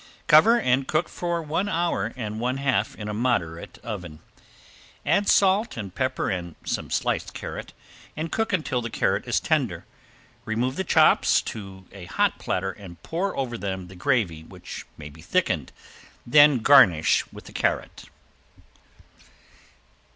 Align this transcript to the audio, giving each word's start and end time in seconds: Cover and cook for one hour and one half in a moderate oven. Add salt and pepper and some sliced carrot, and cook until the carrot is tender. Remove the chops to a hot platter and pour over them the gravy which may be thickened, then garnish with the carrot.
Cover 0.25 0.59
and 0.59 0.87
cook 0.87 1.07
for 1.07 1.43
one 1.43 1.69
hour 1.69 2.11
and 2.17 2.39
one 2.39 2.57
half 2.57 2.95
in 2.95 3.07
a 3.07 3.13
moderate 3.13 3.77
oven. 3.83 4.17
Add 5.05 5.29
salt 5.29 5.77
and 5.77 5.93
pepper 5.93 6.31
and 6.31 6.55
some 6.65 6.89
sliced 6.89 7.35
carrot, 7.35 7.71
and 8.17 8.31
cook 8.31 8.51
until 8.51 8.81
the 8.81 8.89
carrot 8.89 9.27
is 9.27 9.39
tender. 9.39 9.85
Remove 10.43 10.75
the 10.75 10.83
chops 10.83 11.39
to 11.43 11.85
a 11.91 12.05
hot 12.05 12.39
platter 12.39 12.71
and 12.71 13.03
pour 13.03 13.37
over 13.37 13.59
them 13.59 13.89
the 13.89 13.95
gravy 13.95 14.43
which 14.43 14.87
may 14.97 15.09
be 15.11 15.21
thickened, 15.21 15.71
then 16.25 16.61
garnish 16.63 17.31
with 17.31 17.43
the 17.45 17.53
carrot. 17.53 18.05